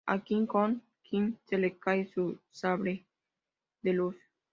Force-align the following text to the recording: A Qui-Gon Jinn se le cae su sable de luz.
A 0.07 0.17
Qui-Gon 0.17 0.79
Jinn 1.03 1.37
se 1.47 1.57
le 1.57 1.69
cae 1.77 2.07
su 2.11 2.39
sable 2.49 3.05
de 3.83 3.93
luz. 3.93 4.15